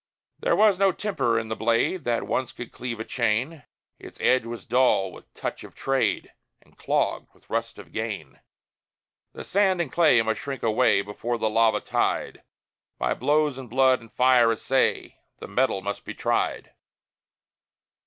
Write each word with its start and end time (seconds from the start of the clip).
There 0.39 0.55
was 0.55 0.79
no 0.79 0.91
temper 0.91 1.37
in 1.37 1.49
the 1.49 1.55
blade 1.55 2.05
That 2.05 2.23
once 2.25 2.51
could 2.53 2.71
cleave 2.71 2.99
a 2.99 3.05
chain; 3.05 3.65
Its 3.99 4.19
edge 4.19 4.47
was 4.47 4.65
dull 4.65 5.11
with 5.11 5.31
touch 5.35 5.63
of 5.63 5.75
trade 5.75 6.33
And 6.63 6.75
clogged 6.75 7.31
with 7.35 7.47
rust 7.51 7.77
of 7.77 7.91
gain. 7.91 8.39
The 9.33 9.43
sand 9.43 9.79
and 9.79 9.91
clay 9.91 10.19
must 10.23 10.41
shrink 10.41 10.63
away 10.63 11.03
Before 11.03 11.37
the 11.37 11.51
lava 11.51 11.81
tide: 11.81 12.41
By 12.97 13.13
blows 13.13 13.59
and 13.59 13.69
blood 13.69 14.01
and 14.01 14.11
fire 14.11 14.51
assay 14.51 15.19
The 15.37 15.47
metal 15.47 15.83
must 15.83 16.03
be 16.03 16.15
tried. 16.15 16.71